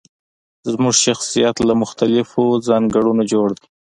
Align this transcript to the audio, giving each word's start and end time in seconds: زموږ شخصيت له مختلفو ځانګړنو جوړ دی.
زموږ 0.71 0.95
شخصيت 1.05 1.55
له 1.67 1.73
مختلفو 1.81 2.43
ځانګړنو 2.67 3.23
جوړ 3.31 3.47
دی. 3.57 3.67